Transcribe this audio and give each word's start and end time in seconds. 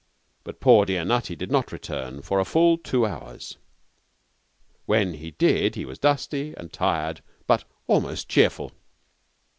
But 0.43 0.59
poor, 0.59 0.87
dear 0.87 1.05
Nutty 1.05 1.35
did 1.35 1.51
not 1.51 1.71
return 1.71 2.23
for 2.23 2.39
a 2.39 2.43
full 2.43 2.75
two 2.79 3.05
hours. 3.05 3.57
When 4.87 5.13
he 5.13 5.29
did 5.29 5.75
he 5.75 5.85
was 5.85 5.99
dusty 5.99 6.55
and 6.57 6.73
tired, 6.73 7.21
but 7.45 7.65
almost 7.85 8.27
cheerful. 8.27 8.71